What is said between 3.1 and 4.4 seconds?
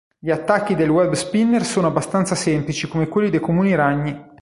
dei comuni ragni.